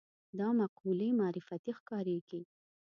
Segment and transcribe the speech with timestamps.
[0.39, 2.41] دا مقولې معرفتي ښکارېږي